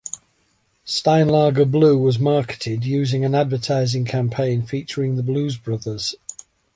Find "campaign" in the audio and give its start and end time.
4.03-4.65